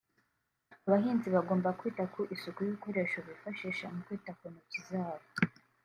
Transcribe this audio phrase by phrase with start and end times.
[0.85, 5.27] Abahinzi bagomba kwita ku isuku y’ibikoresho bifashisha mu kwita ku ntoki zabo